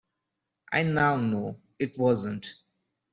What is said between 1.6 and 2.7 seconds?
it wasn't.